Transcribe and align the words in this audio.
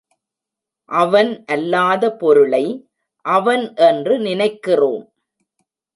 அவன் 0.89 1.29
அல்லாத 1.45 2.03
பொருளை 2.15 2.63
அவன் 3.25 3.63
என்று 3.75 4.19
நினைக்கிறோம். 4.19 5.05